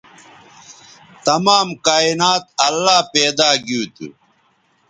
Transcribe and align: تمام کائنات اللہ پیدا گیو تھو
تمام 1.25 1.67
کائنات 1.87 2.43
اللہ 2.67 2.99
پیدا 3.13 3.49
گیو 3.67 3.83
تھو 3.95 4.07